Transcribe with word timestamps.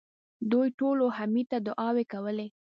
دوی 0.51 0.67
ټولو 0.79 1.05
حميد 1.17 1.47
ته 1.51 1.57
دعاوې 1.67 2.03
کولې. 2.13 2.47